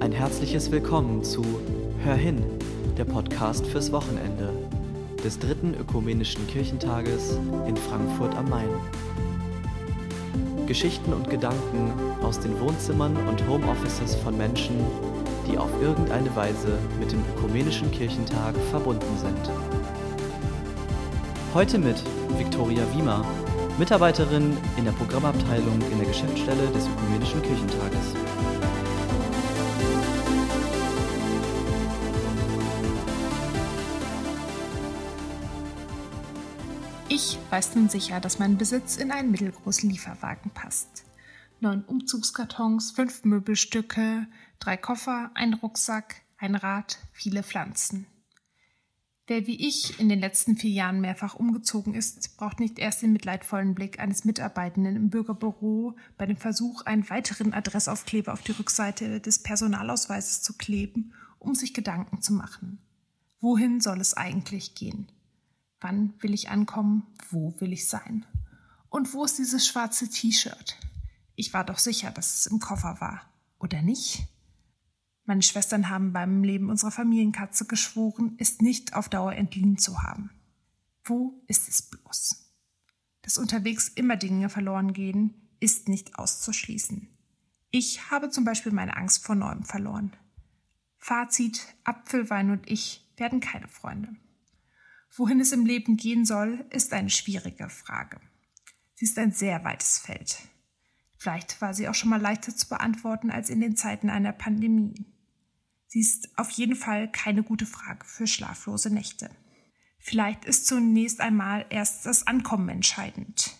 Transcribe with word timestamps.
Ein 0.00 0.12
herzliches 0.12 0.70
Willkommen 0.70 1.22
zu 1.22 1.44
Hör 2.02 2.14
hin, 2.14 2.42
der 2.96 3.04
Podcast 3.04 3.66
fürs 3.66 3.92
Wochenende 3.92 4.50
des 5.22 5.38
dritten 5.38 5.74
ökumenischen 5.74 6.46
Kirchentages 6.46 7.38
in 7.68 7.76
Frankfurt 7.76 8.34
am 8.34 8.48
Main. 8.48 8.70
Geschichten 10.66 11.12
und 11.12 11.28
Gedanken 11.28 11.92
aus 12.22 12.40
den 12.40 12.58
Wohnzimmern 12.60 13.14
und 13.28 13.46
Homeoffices 13.46 14.14
von 14.14 14.38
Menschen, 14.38 14.74
die 15.46 15.58
auf 15.58 15.70
irgendeine 15.82 16.34
Weise 16.34 16.78
mit 16.98 17.12
dem 17.12 17.22
ökumenischen 17.36 17.90
Kirchentag 17.90 18.54
verbunden 18.70 19.18
sind. 19.18 19.50
Heute 21.52 21.78
mit 21.78 22.02
Viktoria 22.38 22.84
Wiemer, 22.94 23.22
Mitarbeiterin 23.78 24.56
in 24.78 24.86
der 24.86 24.92
Programmabteilung 24.92 25.78
in 25.92 25.98
der 25.98 26.06
Geschäftsstelle 26.06 26.68
des 26.68 26.86
ökumenischen 26.86 27.42
Kirchentages. 27.42 28.69
Ich 37.12 37.40
weiß 37.50 37.74
nun 37.74 37.88
sicher, 37.88 38.20
dass 38.20 38.38
mein 38.38 38.56
Besitz 38.56 38.96
in 38.96 39.10
einen 39.10 39.32
mittelgroßen 39.32 39.90
Lieferwagen 39.90 40.52
passt. 40.52 41.04
Neun 41.58 41.82
Umzugskartons, 41.82 42.92
fünf 42.92 43.24
Möbelstücke, 43.24 44.28
drei 44.60 44.76
Koffer, 44.76 45.32
ein 45.34 45.54
Rucksack, 45.54 46.22
ein 46.38 46.54
Rad, 46.54 46.98
viele 47.12 47.42
Pflanzen. 47.42 48.06
Wer 49.26 49.48
wie 49.48 49.66
ich 49.66 49.98
in 49.98 50.08
den 50.08 50.20
letzten 50.20 50.54
vier 50.56 50.70
Jahren 50.70 51.00
mehrfach 51.00 51.34
umgezogen 51.34 51.94
ist, 51.94 52.36
braucht 52.36 52.60
nicht 52.60 52.78
erst 52.78 53.02
den 53.02 53.12
mitleidvollen 53.12 53.74
Blick 53.74 53.98
eines 53.98 54.24
Mitarbeitenden 54.24 54.94
im 54.94 55.10
Bürgerbüro 55.10 55.96
bei 56.16 56.26
dem 56.26 56.36
Versuch, 56.36 56.82
einen 56.82 57.10
weiteren 57.10 57.52
Adressaufkleber 57.52 58.32
auf 58.32 58.42
die 58.42 58.52
Rückseite 58.52 59.18
des 59.18 59.42
Personalausweises 59.42 60.42
zu 60.42 60.56
kleben, 60.56 61.12
um 61.40 61.56
sich 61.56 61.74
Gedanken 61.74 62.22
zu 62.22 62.34
machen. 62.34 62.78
Wohin 63.40 63.80
soll 63.80 64.00
es 64.00 64.16
eigentlich 64.16 64.76
gehen? 64.76 65.10
Wann 65.80 66.14
will 66.20 66.34
ich 66.34 66.50
ankommen? 66.50 67.06
Wo 67.30 67.54
will 67.60 67.72
ich 67.72 67.88
sein? 67.88 68.26
Und 68.88 69.14
wo 69.14 69.24
ist 69.24 69.38
dieses 69.38 69.66
schwarze 69.66 70.08
T-Shirt? 70.08 70.76
Ich 71.36 71.54
war 71.54 71.64
doch 71.64 71.78
sicher, 71.78 72.10
dass 72.10 72.38
es 72.38 72.46
im 72.46 72.60
Koffer 72.60 73.00
war. 73.00 73.22
Oder 73.58 73.82
nicht? 73.82 74.26
Meine 75.24 75.42
Schwestern 75.42 75.88
haben 75.88 76.12
beim 76.12 76.42
Leben 76.42 76.70
unserer 76.70 76.90
Familienkatze 76.90 77.64
geschworen, 77.66 78.34
es 78.38 78.60
nicht 78.60 78.94
auf 78.94 79.08
Dauer 79.08 79.34
entliehen 79.34 79.78
zu 79.78 80.02
haben. 80.02 80.30
Wo 81.04 81.42
ist 81.46 81.68
es 81.68 81.82
bloß? 81.82 82.52
Dass 83.22 83.38
unterwegs 83.38 83.88
immer 83.88 84.16
Dinge 84.16 84.48
verloren 84.48 84.92
gehen, 84.92 85.34
ist 85.60 85.88
nicht 85.88 86.18
auszuschließen. 86.18 87.08
Ich 87.70 88.10
habe 88.10 88.30
zum 88.30 88.44
Beispiel 88.44 88.72
meine 88.72 88.96
Angst 88.96 89.22
vor 89.22 89.36
Neuem 89.36 89.62
verloren. 89.62 90.12
Fazit, 90.98 91.74
Apfelwein 91.84 92.50
und 92.50 92.68
ich 92.68 93.08
werden 93.16 93.40
keine 93.40 93.68
Freunde. 93.68 94.16
Wohin 95.16 95.40
es 95.40 95.52
im 95.52 95.66
Leben 95.66 95.96
gehen 95.96 96.24
soll, 96.24 96.64
ist 96.70 96.92
eine 96.92 97.10
schwierige 97.10 97.68
Frage. 97.68 98.20
Sie 98.94 99.04
ist 99.06 99.18
ein 99.18 99.32
sehr 99.32 99.64
weites 99.64 99.98
Feld. 99.98 100.38
Vielleicht 101.16 101.60
war 101.60 101.74
sie 101.74 101.88
auch 101.88 101.94
schon 101.94 102.10
mal 102.10 102.20
leichter 102.20 102.54
zu 102.54 102.68
beantworten 102.68 103.30
als 103.30 103.50
in 103.50 103.60
den 103.60 103.76
Zeiten 103.76 104.08
einer 104.08 104.32
Pandemie. 104.32 105.06
Sie 105.86 106.00
ist 106.00 106.38
auf 106.38 106.50
jeden 106.50 106.76
Fall 106.76 107.10
keine 107.10 107.42
gute 107.42 107.66
Frage 107.66 108.06
für 108.06 108.26
schlaflose 108.26 108.90
Nächte. 108.90 109.28
Vielleicht 109.98 110.44
ist 110.44 110.66
zunächst 110.66 111.20
einmal 111.20 111.66
erst 111.68 112.06
das 112.06 112.26
Ankommen 112.26 112.68
entscheidend. 112.68 113.56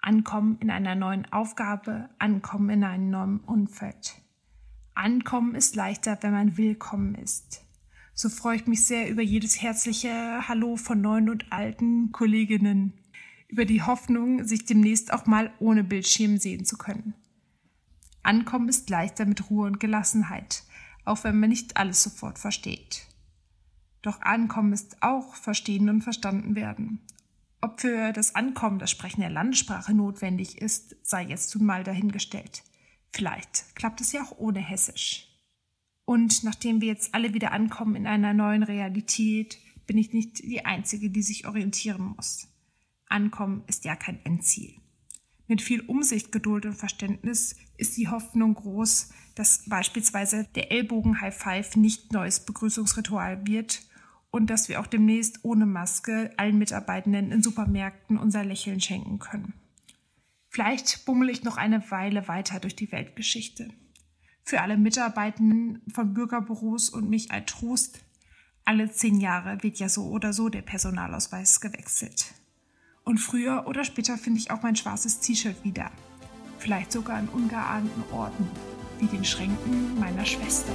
Ankommen 0.00 0.58
in 0.60 0.70
einer 0.70 0.94
neuen 0.94 1.30
Aufgabe, 1.32 2.10
Ankommen 2.18 2.70
in 2.70 2.84
einem 2.84 3.10
neuen 3.10 3.40
Umfeld. 3.40 4.16
Ankommen 4.94 5.54
ist 5.54 5.76
leichter, 5.76 6.18
wenn 6.22 6.32
man 6.32 6.56
willkommen 6.56 7.14
ist. 7.14 7.64
So 8.20 8.28
freue 8.28 8.56
ich 8.56 8.66
mich 8.66 8.84
sehr 8.84 9.08
über 9.08 9.22
jedes 9.22 9.62
herzliche 9.62 10.48
Hallo 10.48 10.74
von 10.74 11.00
neuen 11.00 11.30
und 11.30 11.52
alten 11.52 12.10
Kolleginnen, 12.10 12.94
über 13.46 13.64
die 13.64 13.84
Hoffnung, 13.84 14.42
sich 14.42 14.64
demnächst 14.64 15.12
auch 15.12 15.26
mal 15.26 15.52
ohne 15.60 15.84
Bildschirm 15.84 16.36
sehen 16.36 16.64
zu 16.64 16.76
können. 16.76 17.14
Ankommen 18.24 18.68
ist 18.68 18.90
leichter 18.90 19.24
mit 19.24 19.48
Ruhe 19.50 19.68
und 19.68 19.78
Gelassenheit, 19.78 20.64
auch 21.04 21.22
wenn 21.22 21.38
man 21.38 21.50
nicht 21.50 21.76
alles 21.76 22.02
sofort 22.02 22.40
versteht. 22.40 23.06
Doch 24.02 24.20
Ankommen 24.20 24.72
ist 24.72 25.00
auch 25.00 25.36
Verstehen 25.36 25.88
und 25.88 26.02
Verstanden 26.02 26.56
werden. 26.56 27.06
Ob 27.60 27.80
für 27.80 28.12
das 28.12 28.34
Ankommen 28.34 28.80
das 28.80 28.90
Sprechen 28.90 29.20
der 29.20 29.30
Landessprache 29.30 29.94
notwendig 29.94 30.60
ist, 30.60 30.96
sei 31.04 31.22
jetzt 31.22 31.54
nun 31.54 31.66
mal 31.66 31.84
dahingestellt. 31.84 32.64
Vielleicht 33.12 33.76
klappt 33.76 34.00
es 34.00 34.10
ja 34.10 34.24
auch 34.24 34.36
ohne 34.38 34.58
Hessisch. 34.58 35.28
Und 36.08 36.42
nachdem 36.42 36.80
wir 36.80 36.88
jetzt 36.88 37.14
alle 37.14 37.34
wieder 37.34 37.52
ankommen 37.52 37.94
in 37.94 38.06
einer 38.06 38.32
neuen 38.32 38.62
Realität, 38.62 39.58
bin 39.86 39.98
ich 39.98 40.14
nicht 40.14 40.38
die 40.42 40.64
Einzige, 40.64 41.10
die 41.10 41.20
sich 41.20 41.46
orientieren 41.46 42.14
muss. 42.16 42.48
Ankommen 43.10 43.62
ist 43.66 43.84
ja 43.84 43.94
kein 43.94 44.18
Endziel. 44.24 44.72
Mit 45.48 45.60
viel 45.60 45.82
Umsicht, 45.82 46.32
Geduld 46.32 46.64
und 46.64 46.76
Verständnis 46.76 47.56
ist 47.76 47.98
die 47.98 48.08
Hoffnung 48.08 48.54
groß, 48.54 49.10
dass 49.34 49.64
beispielsweise 49.66 50.48
der 50.54 50.72
Ellbogen 50.72 51.20
High 51.20 51.36
Five 51.36 51.76
nicht 51.76 52.10
neues 52.10 52.40
Begrüßungsritual 52.40 53.46
wird 53.46 53.82
und 54.30 54.48
dass 54.48 54.70
wir 54.70 54.80
auch 54.80 54.86
demnächst 54.86 55.40
ohne 55.42 55.66
Maske 55.66 56.30
allen 56.38 56.56
Mitarbeitenden 56.56 57.32
in 57.32 57.42
Supermärkten 57.42 58.16
unser 58.16 58.46
Lächeln 58.46 58.80
schenken 58.80 59.18
können. 59.18 59.52
Vielleicht 60.48 61.04
bummel 61.04 61.28
ich 61.28 61.44
noch 61.44 61.58
eine 61.58 61.90
Weile 61.90 62.28
weiter 62.28 62.60
durch 62.60 62.76
die 62.76 62.90
Weltgeschichte 62.92 63.68
für 64.48 64.62
alle 64.62 64.78
Mitarbeitenden 64.78 65.82
von 65.92 66.14
Bürgerbüros 66.14 66.88
und 66.88 67.10
mich 67.10 67.30
ein 67.30 67.44
Trost. 67.44 68.00
Alle 68.64 68.90
zehn 68.90 69.20
Jahre 69.20 69.62
wird 69.62 69.78
ja 69.78 69.90
so 69.90 70.06
oder 70.06 70.32
so 70.32 70.48
der 70.48 70.62
Personalausweis 70.62 71.60
gewechselt. 71.60 72.32
Und 73.04 73.18
früher 73.18 73.66
oder 73.66 73.84
später 73.84 74.16
finde 74.16 74.40
ich 74.40 74.50
auch 74.50 74.62
mein 74.62 74.74
schwarzes 74.74 75.20
T-Shirt 75.20 75.64
wieder. 75.64 75.90
Vielleicht 76.58 76.92
sogar 76.92 77.18
an 77.18 77.28
ungeahnten 77.28 78.02
Orten, 78.10 78.48
wie 78.98 79.06
den 79.06 79.24
Schränken 79.24 80.00
meiner 80.00 80.24
Schwester. 80.24 80.72